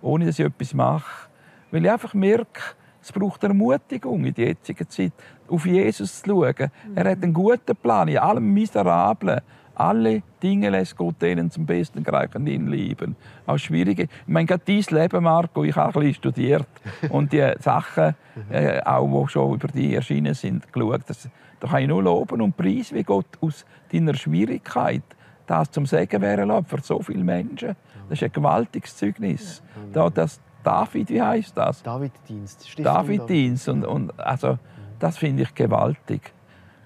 [0.00, 1.28] ohne dass ich etwas mache.
[1.70, 2.60] Weil ich einfach merke,
[3.02, 5.12] es braucht Ermutigung in der jetzigen Zeit,
[5.48, 6.54] auf Jesus zu schauen.
[6.58, 6.96] Mhm.
[6.96, 9.42] Er hat einen guten Plan in allem Miserablen.
[9.74, 13.14] Alle Dinge lässt Gott denen zum Besten gereichen in Leben.
[13.44, 14.04] Auch schwierige.
[14.04, 16.68] Ich meine, gerade dein Leben, Marco, ich habe ein bisschen studiert
[17.10, 18.14] und die Sachen,
[18.50, 21.02] äh, auch die schon über die erschienen sind, geschaut.
[21.06, 21.28] Das,
[21.60, 25.02] da kann ich nur loben und preisen, wie Gott aus deiner Schwierigkeit
[25.46, 27.76] das zum Segen wäre für so viele Menschen.
[28.08, 29.62] Das ist ein gewaltiges Zeugnis.
[29.92, 31.82] Da, das David, wie heißt das?
[31.82, 32.76] David-Dienst.
[32.78, 33.68] David-Dienst.
[33.68, 34.58] Und, und, also,
[34.98, 36.32] das finde ich gewaltig.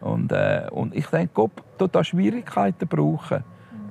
[0.00, 3.42] Und, äh, und ich denke, Gott tut da Schwierigkeiten brauchen,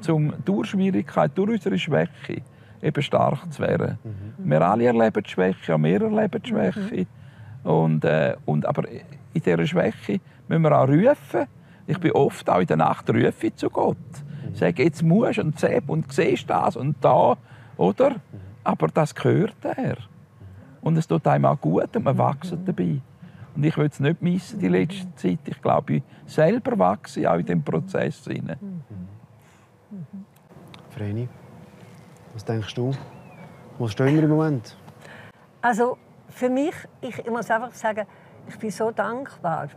[0.08, 2.44] um durch Schwierigkeiten, durch unsere Schwäche
[2.82, 3.98] eben stark zu werden.
[4.04, 4.50] Mhm.
[4.50, 7.08] Wir alle erleben die Schwäche, auch wir erleben die Schwäche.
[7.64, 7.70] Mhm.
[7.70, 9.02] Und, äh, und, aber in
[9.42, 11.48] dieser Schwäche müssen wir auch rufen.
[11.88, 13.98] Ich bin oft auch in der Nacht rufe zu Gott.
[14.54, 17.38] Sage, jetzt musst du und sehst und siehst das und da,
[17.78, 18.16] oder?
[18.64, 19.98] Aber das gehört er.
[20.82, 23.02] Und es tut einem auch gut und man wächst dabei.
[23.56, 25.40] Und ich will es nicht missen, die letzte Zeit.
[25.46, 28.26] Ich glaube, ich selber wachse auch in diesem Prozess.
[28.28, 28.82] Mhm.
[30.92, 31.28] Vreni,
[32.34, 32.92] was denkst du?
[33.78, 34.78] Wo stehen wir im Moment?
[35.62, 35.98] Also
[36.30, 38.06] für mich, ich, ich muss einfach sagen,
[38.48, 39.70] ich bin so dankbar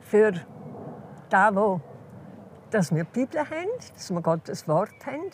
[0.00, 0.32] für
[1.28, 1.80] das, wo,
[2.70, 5.30] dass wir die Bibel haben, dass wir Gottes Wort haben,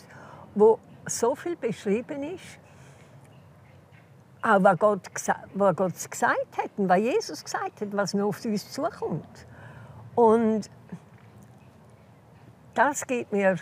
[0.55, 2.59] wo so viel beschrieben ist
[4.47, 5.01] auch was Gott,
[5.55, 9.47] was Gott gesagt hat und was Jesus gesagt hat, was mir auf uns zukommt.
[10.15, 10.71] Und
[12.75, 13.57] das gibt mir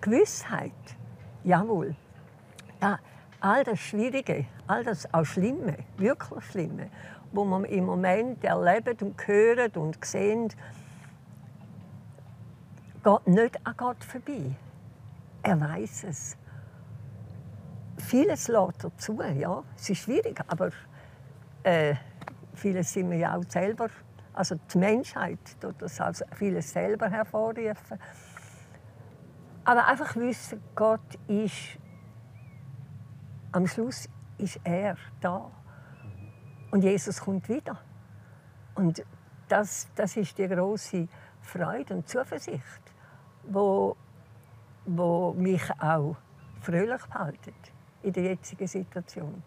[0.00, 0.72] Gewissheit,
[1.42, 1.96] jawohl,
[2.78, 2.98] da,
[3.40, 6.90] all das Schwierige, all das auch Schlimme, wirklich Schlimme,
[7.32, 10.52] wo man im Moment erleben und hören und sehen,
[13.02, 14.56] geht nicht an Gott vorbei.
[15.42, 16.36] Er weiß es
[18.00, 19.62] vieles lässt dazu, ja.
[19.76, 20.70] Es ist schwierig, aber
[21.62, 21.94] äh,
[22.54, 23.88] vieles sind wir ja auch selber,
[24.32, 27.98] also die Menschheit tut das also vieles selber hervorrufen.
[29.64, 31.78] Aber einfach wissen, Gott ist,
[33.52, 34.08] am Schluss
[34.38, 35.50] ist er da.
[36.70, 37.78] Und Jesus kommt wieder.
[38.74, 39.04] Und
[39.48, 41.08] das, das ist die große
[41.42, 42.82] Freude und Zuversicht,
[43.44, 43.96] wo,
[44.86, 46.16] wo mich auch
[46.60, 47.54] fröhlich behalten
[48.02, 49.42] in der jetzigen Situation.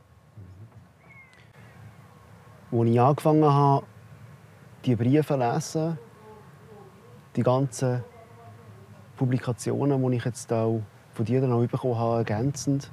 [2.71, 3.85] Als ich angefangen habe,
[4.85, 5.99] die Briefe zu lesen,
[7.35, 8.03] die ganzen
[9.15, 10.81] Publikationen, die ich jetzt auch
[11.13, 12.91] von dir dann auch bekommen habe, ergänzend,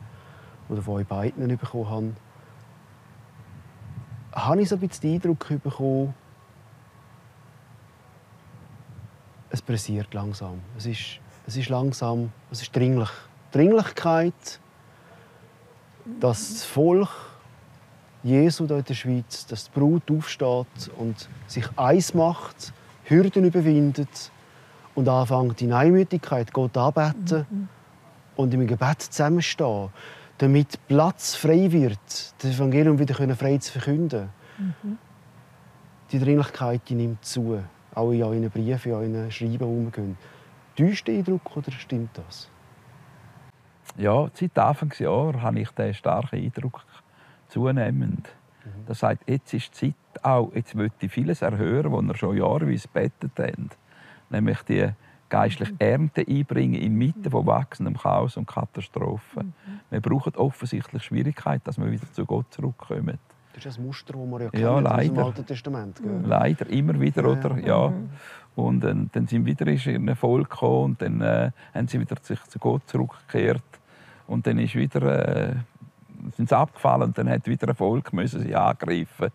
[0.70, 2.12] oder von euch beiden bekommen habe,
[4.32, 6.14] habe ich so ein bisschen den Eindruck bekommen,
[9.50, 10.60] es pressiert langsam.
[10.76, 13.10] Es ist, es ist langsam, es ist dringlich.
[13.52, 14.60] Dringlichkeit
[16.18, 17.08] dass das Volk
[18.22, 22.72] Jesu in der Schweiz, dass die Brut aufsteht und sich eins macht,
[23.04, 24.30] Hürden überwindet
[24.94, 27.68] und anfängt in Einmütigkeit Gott anbeten mhm.
[28.36, 29.88] und im Gebet zusammenstehen,
[30.38, 31.98] damit Platz frei wird,
[32.38, 34.28] das Evangelium wieder frei zu verkünden.
[34.58, 34.98] Mhm.
[36.12, 37.62] Die Dringlichkeit die nimmt zu,
[37.94, 40.16] auch in euren Briefen, in euren Schreiben umgehen.
[40.76, 42.50] Täuscht der Eindruck oder stimmt das?
[43.96, 46.85] ja, seit Anfangsjahr habe ich den starken Eindruck
[47.48, 48.29] zunehmend.
[48.64, 48.87] Mhm.
[48.87, 52.37] Das heißt, jetzt ist die Zeit auch, jetzt möchte ich vieles erhören, was wir schon
[52.37, 53.70] jahreweise bettet haben.
[54.31, 54.88] Nämlich die
[55.29, 59.55] geistliche Ernte einbringen inmitten von wachsendem Chaos und Katastrophen.
[59.66, 59.81] Mhm.
[59.90, 63.18] Wir brauchen offensichtlich Schwierigkeiten, dass wir wieder zu Gott zurückkommen.
[63.52, 65.00] Das ist ein Muster, das wir ja kennen ja, leider.
[65.00, 66.02] aus dem Alten Testament.
[66.02, 66.20] Gell?
[66.24, 67.28] Leider, immer wieder, ja.
[67.28, 67.58] oder?
[67.58, 67.88] Ja.
[67.88, 68.10] Mhm.
[68.56, 72.16] Und äh, dann sind wieder in ein Volk gekommen und dann äh, haben sie wieder
[72.22, 73.62] sich zu Gott zurückgekehrt.
[74.26, 75.54] Und dann ist wieder, äh,
[76.36, 79.30] sind sie abgefallen und dann hat wieder Erfolg müssen sie angreifen.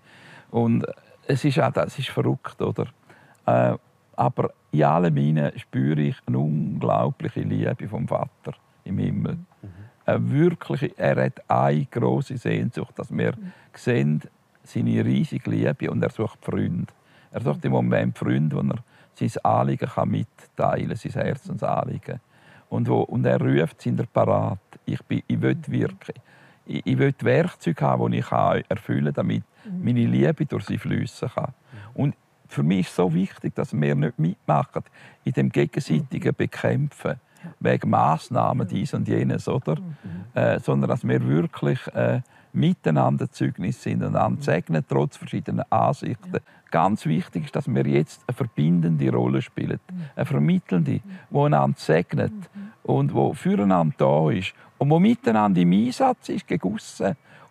[0.51, 0.85] Und
[1.27, 2.87] es ist auch, das ist verrückt, oder?
[3.45, 3.75] Äh,
[4.15, 9.33] aber in allem hinein spüre ich eine unglaubliche Liebe vom Vater im Himmel.
[9.33, 9.69] Mhm.
[10.05, 13.51] Eine wirkliche, er hat eine große Sehnsucht, dass wir mhm.
[13.73, 14.21] sehen,
[14.63, 16.91] seine riesige Liebe und er sucht Freunde.
[17.31, 22.19] Er sucht im Moment Freunde, wo er sein Anliegen kann mitteilen kann, sein Herzensanliegen.
[22.69, 24.59] Und, wo, und er ruft, sind er parat.
[24.85, 26.15] Ich, bin, ich will wirken.
[26.65, 29.43] Ich, ich will Werkzeuge haben, die ich erfüllen kann, damit
[29.79, 31.53] meine Liebe durch sie fließen kann.
[31.93, 32.15] Und
[32.47, 34.83] für mich ist es so wichtig, dass wir nicht mitmachen
[35.23, 37.19] in dem gegenseitigen Bekämpfen
[37.59, 39.77] wegen Massnahmen dies und jenes, oder?
[40.33, 42.21] Äh, sondern dass wir wirklich äh,
[42.53, 46.39] miteinander Zeugnis sind und einander segnen, trotz verschiedener Ansichten.
[46.71, 49.79] Ganz wichtig ist, dass wir jetzt eine verbindende Rolle spielen,
[50.15, 52.33] eine vermittelnde, die einander segnet
[52.83, 56.67] und wo füreinander da ist und wo miteinander im Einsatz ist gegen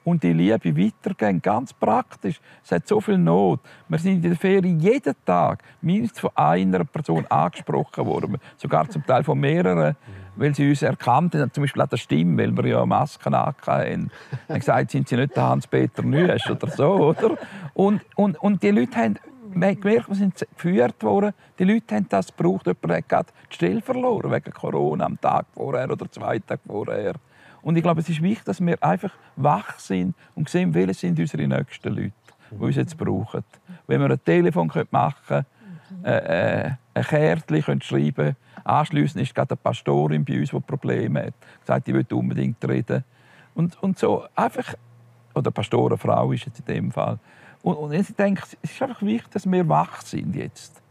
[0.05, 1.41] und die Liebe weitergehen.
[1.41, 2.41] Ganz praktisch.
[2.63, 3.61] Es hat so viel Not.
[3.89, 8.39] Wir sind in der Ferien jeden Tag mindestens von einer Person angesprochen worden.
[8.57, 9.97] Sogar zum Teil von mehreren,
[10.37, 11.53] weil sie uns erkannt haben.
[11.53, 13.67] Zum Beispiel an der Stimme, weil wir ja Masken hatten.
[13.67, 14.11] haben
[14.49, 16.93] gesagt, sind sie nicht Hans-Peter Nüesch oder so.
[16.93, 17.37] Oder?
[17.73, 19.19] Und, und, und die Leute haben
[19.53, 21.33] gemerkt, wir sind geführt worden.
[21.59, 22.67] Die Leute haben das gebraucht.
[22.67, 27.15] Jemand hat die Stelle verloren wegen Corona am Tag vorher oder zwei Tage vorher.
[27.65, 31.19] Und ich glaube, es ist wichtig, dass wir einfach wach sind und sehen, welche sind
[31.19, 32.13] unsere nächsten Leute,
[32.51, 33.43] die uns jetzt brauchen.
[33.87, 35.47] Wenn wir ein Telefon machen können,
[36.05, 41.27] äh, äh, ein Kärtchen schreiben können, anschliessend ist gerade eine Pastorin bei uns, die Probleme
[41.27, 43.03] hat, sagt, die will unbedingt reden.
[43.55, 44.75] Und, und so einfach,
[45.35, 47.19] oder Pastorenfrau ist jetzt in dem Fall.
[47.63, 50.84] Und, und ich denke, es ist einfach wichtig, dass wir wach sind jetzt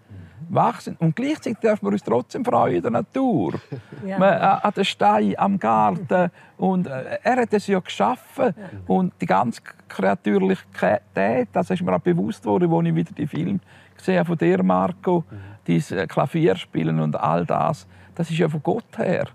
[0.49, 0.95] wachsen.
[0.99, 3.53] Und gleichzeitig dürfen wir uns trotzdem freuen in der Natur.
[4.05, 4.19] Ja.
[4.19, 6.29] Man, äh, an den Steinen, am Garten.
[6.57, 8.53] Und äh, er hat es ja geschaffen.
[8.57, 8.69] Ja.
[8.87, 13.61] Und die ganze Kreatürlichkeit, das ist mir auch bewusst worden, als ich wieder die Film
[13.95, 15.23] gesehen von dir, Marco.
[15.29, 15.37] Mhm.
[15.67, 19.27] Dieses Klavierspielen und all das, das ist ja von Gott her.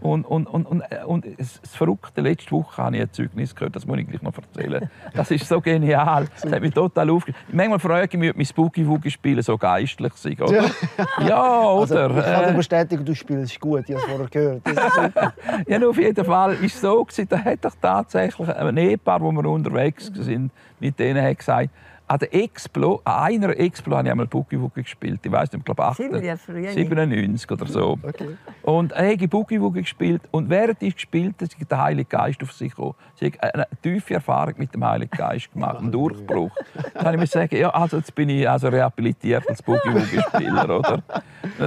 [0.00, 3.74] Und, und, und, und, äh, und das Verrückte, letzte Woche habe ich ein Zeugnis gehört,
[3.76, 4.90] das muss ich gleich noch erzählen.
[5.14, 6.26] Das ist so genial.
[6.42, 7.38] Das hat mich total aufgeregt.
[7.52, 10.64] Manchmal frage ich mich, ob mein Spooky Woogie spielen so geistlich ist, oder?
[10.64, 10.64] Ja,
[11.26, 12.10] ja oder?
[12.10, 14.62] Also, ich kann dir bestätigen, du spielst gut, ich habe es vorher gehört.
[15.68, 19.44] ja, auf jeden Fall war es so, da hat doch tatsächlich ein Ehepaar, wo wir
[19.48, 21.70] unterwegs waren, mit denen hat gesagt,
[22.06, 25.20] an der Explo, an einer Explo habe ich einmal Boogie Woogie gespielt.
[25.24, 27.98] Ich weiß nicht, ich glaube 97 oder so.
[28.02, 28.36] Okay.
[28.62, 32.42] Und ich habe Boogie Woogie gespielt und während ich gespielt habe, ist der Heilige Geist
[32.42, 32.94] auf sich gekommen.
[33.14, 36.50] Sie hat eine tiefe Erfahrung mit dem Heiligen Geist gemacht, einen Durchbruch.
[36.74, 40.20] Dann kann ich mir sagen, ja, also jetzt bin ich also rehabilitiert als Boogie Woogie
[40.20, 41.02] Spieler, oder?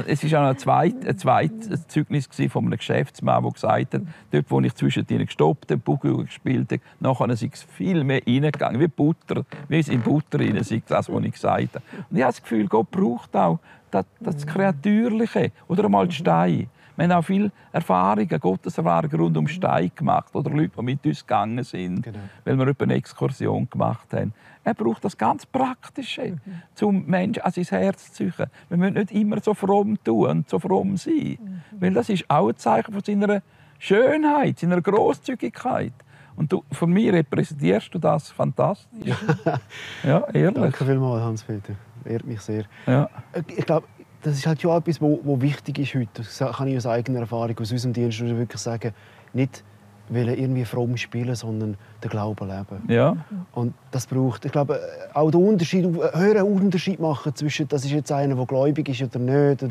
[0.06, 4.02] Es war auch noch ein zweites, ein zweites Zeugnis von einem Geschäftsmann, der gesagt hat,
[4.32, 8.04] dort, wo ich zwischen ihnen gestoppt habe, Boogie Woogie gespielt habe, nachher ist es viel
[8.04, 11.86] mehr reingegangen, wie Butter, wie es in Butter drin, sei das, was ich gesagt habe.
[12.10, 13.60] Und ich habe das Gefühl, Gott braucht auch
[13.92, 16.68] das, das Kreatürliche oder einmal die Steine.
[16.98, 21.22] Wir haben auch viele Erfahrungen, Gotteserfahrungen rund um Stein gemacht oder Leute, die mit uns
[21.22, 22.18] gegangen sind, genau.
[22.44, 24.34] weil wir eine Exkursion gemacht haben.
[24.64, 26.88] Er braucht das ganz Praktische, mhm.
[26.88, 28.48] um Menschen an sein Herz zu ziehen.
[28.70, 31.62] Wir müssen nicht immer so fromm tun und so fromm sein, mhm.
[31.80, 33.44] weil das ist auch ein Zeichen von seiner
[33.78, 35.94] Schönheit, seiner Großzügigkeit.
[36.38, 38.88] Und du, von mir repräsentierst du das fantastisch.
[39.04, 39.60] Ja,
[40.04, 40.54] ja ehrlich.
[40.54, 41.74] Danke vielmals, Hans-Peter.
[42.06, 42.64] Ehrt mich sehr.
[42.86, 43.10] Ja.
[43.48, 43.88] Ich glaube,
[44.22, 46.08] das ist halt schon etwas, was wichtig ist heute.
[46.14, 48.94] Das kann ich aus eigener Erfahrung, aus unserem Dienst wirklich sagen.
[49.34, 49.64] Nicht
[50.10, 52.84] wollen irgendwie fromm spielen, sondern den Glauben leben.
[52.88, 53.18] Ja.
[53.54, 54.80] Und das braucht, ich glaube,
[55.14, 59.20] auch den Unterschied, höheren Unterschied machen zwischen, das ist jetzt einer, der gläubig ist oder
[59.20, 59.66] nicht.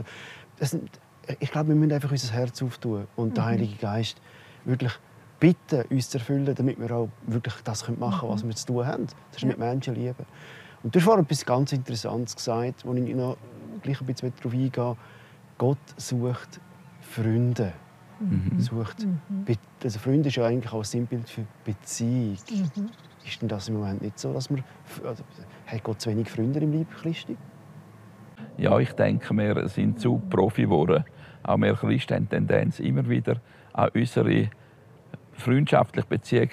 [0.59, 0.77] Das,
[1.41, 3.35] ich glaube, wir müssen einfach unser Herz auftun und mhm.
[3.35, 4.21] der Heilige Geist
[4.65, 4.93] wirklich
[5.39, 8.87] bitten, uns zu erfüllen, damit wir auch wirklich das machen können, was wir zu tun
[8.87, 9.07] haben.
[9.33, 10.27] Das ist mit Menschen lieben.
[10.83, 13.37] Und du hast vorhin etwas ganz Interessantes gesagt, wo ich noch
[13.83, 14.97] gleich ein bisschen darauf eingehe.
[15.59, 16.61] Gott sucht
[17.01, 17.73] Freunde.
[18.21, 18.59] Mhm.
[18.59, 19.45] Sucht mhm.
[19.83, 22.37] also Freunde ist ja eigentlich auch ein Sinnbild für Beziehung.
[22.51, 22.91] Mhm.
[23.25, 24.63] Ist denn das im Moment nicht so, dass man
[25.05, 25.25] also,
[25.67, 27.37] hat Gott zu wenig Freunde im Leib Christi?
[28.57, 31.05] Ja, ich denke, wir sind zu Profi geworden.
[31.43, 33.41] Auch wir Christen haben Tendenz immer wieder
[33.73, 34.49] an unsere
[35.37, 36.51] freundschaftliche Beziehung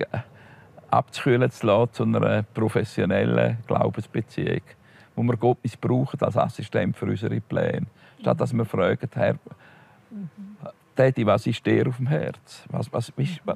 [0.89, 4.61] abzukühlen zu lassen zu einer professionellen Glaubensbeziehung,
[5.15, 7.87] wo wir Gott missbrauchen als Assistent für unsere Pläne.
[8.19, 9.35] Statt dass wir fragen, Herr,
[10.95, 12.63] Daddy, was ist dir auf dem Herz?
[12.69, 13.11] Was, was,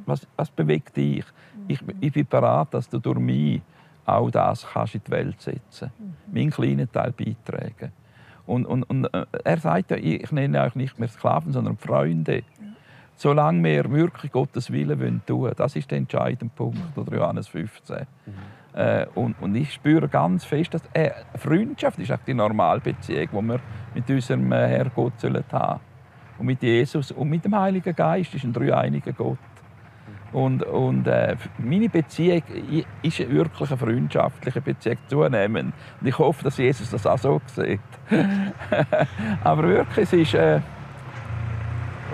[0.05, 1.25] was, was bewegt dich?
[1.67, 3.61] Ich, ich bin bereit, dass du durch mich
[4.05, 5.61] auch das kannst in die Welt setzen
[5.91, 6.33] kannst.
[6.33, 7.91] Meinen kleinen Teil beitragen.
[8.47, 12.43] Und, und, und äh, er sagt ja, ich nenne euch nicht mehr Sklaven, sondern Freunde.
[13.17, 15.51] Solange wir wirklich Gottes Willen wollen tun.
[15.57, 17.97] Das ist der entscheidende Punkt, oder Johannes 15.
[17.97, 18.33] Mhm.
[18.73, 23.47] Äh, und, und, ich spüre ganz fest, dass äh, Freundschaft ist auch die Normalbeziehung, die
[23.47, 23.59] wir
[23.95, 25.79] mit unserem äh, Herrgott haben sollen.
[26.37, 29.39] Und mit Jesus und mit dem Heiligen Geist ist ein dreieiniger Gott.
[30.31, 32.43] Und, und äh, meine Beziehung
[33.01, 35.73] ist wirklich eine freundschaftliche Beziehung zunehmend.
[35.99, 37.79] Und ich hoffe, dass Jesus das auch so sieht.
[39.43, 40.33] Aber wirklich, es ist...
[40.35, 40.59] Äh,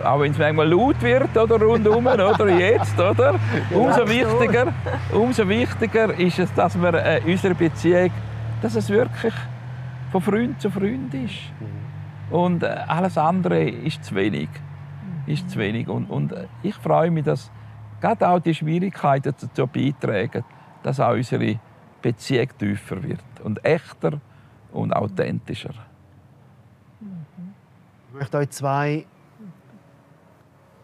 [0.03, 3.39] auch wenn es manchmal laut wird oder rundum oder jetzt, oder?
[3.71, 4.73] Umso wichtiger,
[5.11, 8.11] umso wichtiger ist es, dass wir äh, unsere Beziehung,
[8.61, 9.33] dass es wirklich
[10.11, 11.51] von Freund zu Freund ist.
[12.29, 14.49] Und äh, alles andere ist zu wenig.
[15.25, 15.87] Ist zu wenig.
[15.87, 17.51] Und, und äh, ich freue mich, dass
[18.01, 20.43] gerade auch die Schwierigkeiten dazu beitragen,
[20.83, 21.59] dass auch unsere
[22.01, 24.19] Beziehung tiefer wird und echter
[24.71, 25.73] und authentischer.
[28.09, 29.05] Ich möchte euch zwei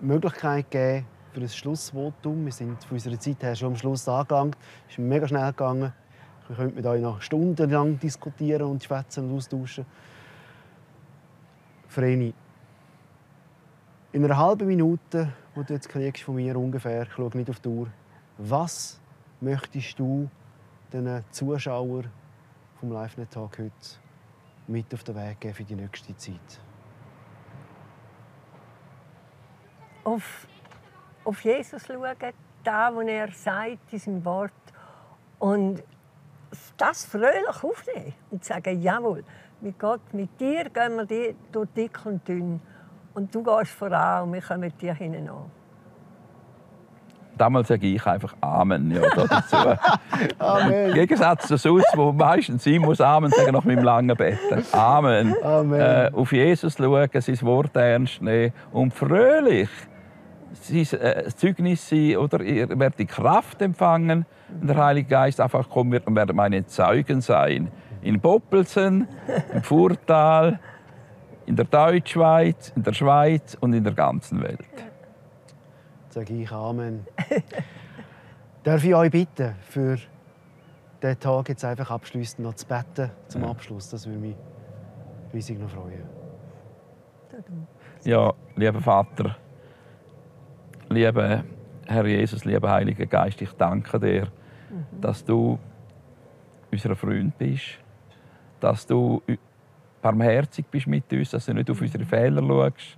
[0.02, 2.46] Möglichkeiten geben für ein Schlussvotum.
[2.46, 4.58] Wir sind von unserer Zeit her schon am Schluss angelangt.
[4.88, 5.94] Es ist mega schnell gegangen.
[6.48, 9.86] Wir können mit euch noch stundenlang diskutieren und schwätzen und austauschen.
[11.88, 12.34] Vreni,
[14.12, 17.60] in einer halben Minute, die du jetzt kriegst von mir ungefähr, ich schaue nicht auf
[17.60, 17.88] die Uhr,
[18.38, 19.00] was
[19.42, 20.30] möchtest du
[20.94, 22.10] den Zuschauern
[22.80, 23.72] vom Live-Net-Tag heute
[24.68, 26.60] mit auf den Weg geben für die nächste Zeit?
[30.10, 30.48] Auf,
[31.24, 32.16] auf Jesus schauen,
[32.64, 34.52] da, wo er sagt, diesem Wort,
[35.38, 35.84] und
[36.78, 39.24] das fröhlich aufnehmen und sagen, jawohl,
[39.62, 42.60] mit Gott, mit dir gehen wir durch dick und dünn.
[43.14, 45.52] Und du gehst voran und wir kommen dir hinten an.
[47.38, 49.56] Damals sage ich einfach Amen ja, dazu.
[50.40, 50.90] Amen.
[50.90, 54.40] Im Gegensatz zu sonst, wo meistens ich muss Amen sagen nach meinem langen Bett.
[54.74, 55.34] Amen.
[55.42, 55.80] Amen.
[55.80, 59.70] Äh, auf Jesus schauen, sein Wort ernst nehmen und fröhlich
[60.54, 64.26] sein äh, Zeugnis sein, oder ihr werdet die Kraft empfangen
[64.62, 69.08] und der Heilige Geist einfach kommen wird und werden meine Zeugen sein in Poppelsen,
[69.54, 70.60] im Furtal,
[71.46, 74.60] in der Deutschschweiz, in der Schweiz und in der ganzen Welt.
[76.10, 77.06] Sage ich Amen.
[78.64, 79.98] Darf ich euch bitten, für
[81.02, 83.90] diesen Tag jetzt einfach abschließend noch zu beten zum Abschluss?
[83.90, 84.36] Das würde mich
[85.34, 86.04] riesig noch freuen.
[88.04, 89.38] Ja, lieber Vater,
[90.90, 91.44] lieber
[91.88, 94.24] Herr Jesus, lieber Heiliger Geist, ich danke dir,
[94.70, 95.02] mhm.
[95.02, 95.58] dass du
[96.72, 97.80] unser Freund bist
[98.60, 99.22] dass du
[100.02, 102.98] barmherzig bist mit uns, dass du nicht auf unsere Fehler schaust,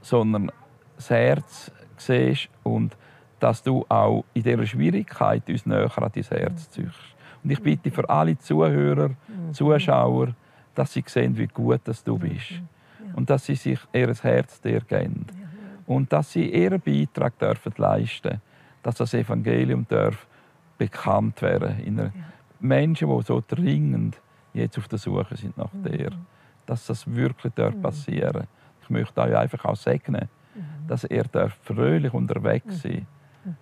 [0.00, 0.52] sondern
[0.96, 2.96] das Herz siehst und
[3.40, 6.98] dass du auch in dieser Schwierigkeit uns näher an dein Herz ziehst.
[7.42, 9.10] Und ich bitte für alle Zuhörer,
[9.52, 10.34] Zuschauer,
[10.74, 12.60] dass sie sehen, wie gut dass du bist.
[13.14, 15.26] Und dass sie sich ihr Herz dir geben.
[15.88, 18.40] Und dass sie ihren Beitrag dürfen leisten
[18.82, 20.26] dass das Evangelium darf
[20.78, 22.12] bekannt werden in einer
[22.60, 24.18] Menschen, die so dringend
[24.54, 25.82] jetzt auf der Suche sind nach mhm.
[25.82, 26.10] dir,
[26.66, 27.82] dass das wirklich mhm.
[27.82, 28.46] passieren darf.
[28.82, 30.86] Ich möchte euch einfach auch segnen, mhm.
[30.86, 31.24] dass ihr
[31.64, 33.06] fröhlich unterwegs sein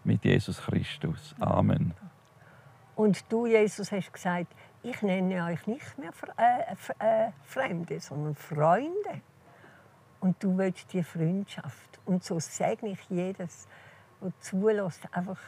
[0.05, 1.35] mit Jesus Christus.
[1.41, 1.93] Amen.
[2.95, 9.23] Und du, Jesus, hast gesagt, ich nenne euch nicht mehr äh, äh, Fremde, sondern Freunde.
[10.21, 11.96] Und du willst die Freundschaft.
[12.07, 13.69] Und so segne ich jedes,
[14.23, 15.39] der zulässt, einfach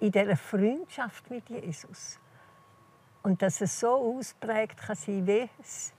[0.00, 2.18] in dieser Freundschaft mit Jesus.
[3.22, 5.92] Und dass es so ausprägt kann sein, wie es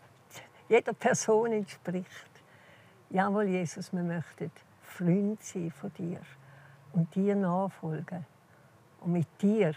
[0.69, 2.29] jeder Person entspricht.
[3.09, 6.19] Jawohl, Jesus, wir möchten Freund sein von dir
[6.93, 8.25] und dir nachfolgen
[9.01, 9.73] und mit dir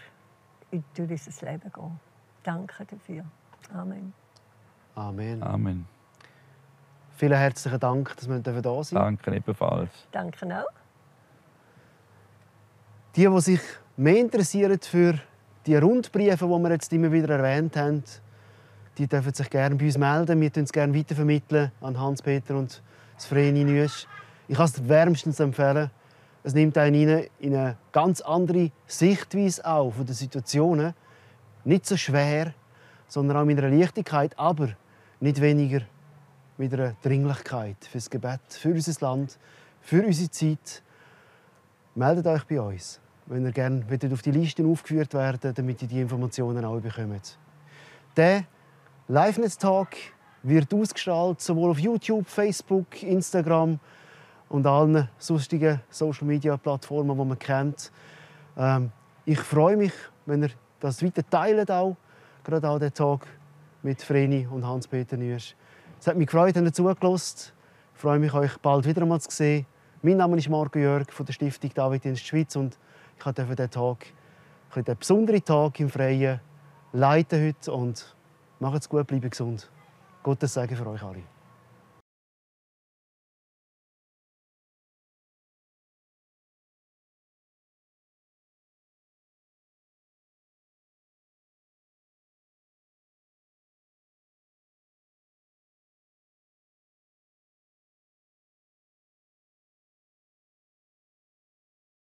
[0.71, 1.99] durch unser Leben gehen.
[2.43, 3.25] Danke dafür.
[3.73, 4.13] Amen.
[4.95, 5.43] Amen.
[5.43, 6.00] Amen.
[7.21, 8.97] Vielen herzlichen Dank, dass wir da sind.
[8.97, 9.91] Danke ebenfalls.
[10.11, 10.65] Danke auch.
[13.15, 13.59] Die, die sich
[13.95, 15.19] mehr interessieren für
[15.67, 18.03] die Rundbriefe, die wir jetzt immer wieder erwähnt haben,
[18.97, 20.21] die dürfen sich gerne bei uns melden.
[20.21, 22.81] Wir vermitteln es gerne weitervermitteln an Hans-Peter und
[23.13, 24.07] das Vreni Nüsch.
[24.47, 25.91] Ich kann es wärmstens empfehlen.
[26.43, 30.95] Es nimmt einen in eine ganz andere Sichtweise auf von den Situationen.
[31.65, 32.55] Nicht so schwer,
[33.07, 34.69] sondern auch mit einer Leichtigkeit, aber
[35.19, 35.81] nicht weniger
[36.61, 39.39] mit einer Dringlichkeit fürs Gebet, für unser Land,
[39.81, 40.83] für unsere Zeit.
[41.95, 43.01] Meldet euch bei uns
[43.31, 47.37] wenn ihr gerne auf die Liste aufgeführt werden damit ihr die Informationen auch bekommt.
[48.17, 48.43] Der
[49.07, 49.89] Live-Netz-Talk
[50.43, 53.79] wird ausgestrahlt sowohl auf YouTube, Facebook, Instagram
[54.49, 57.91] und allen sonstigen Social-Media-Plattformen, die man kennt.
[58.57, 58.91] Ähm,
[59.23, 59.93] ich freue mich,
[60.25, 60.51] wenn ihr
[60.81, 61.95] das weiter teilt, auch,
[62.43, 63.27] gerade auch den Talk
[63.81, 65.55] mit Vreni und Hans-Peter Nürsch.
[66.01, 67.51] Es hat mich gefreut, dass ihr zugelassen
[67.93, 69.67] freue mich, euch bald wieder einmal zu sehen.
[70.01, 72.75] Mein Name ist Marco Jörg von der Stiftung David in der Schweiz und
[73.19, 74.07] ich durfte diesen Tag,
[74.73, 76.39] einen besonderen Tag im Freien
[76.91, 78.15] leiten heute und
[78.59, 79.69] macht's gut, bleibt gesund.
[80.23, 81.21] Gottes Segen für euch alle.